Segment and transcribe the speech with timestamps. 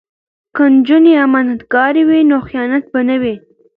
[0.55, 3.35] که نجونې امانتکارې وي نو خیانت به نه وي.